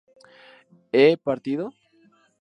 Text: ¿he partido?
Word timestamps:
¿he 0.91 1.15
partido? 1.15 1.75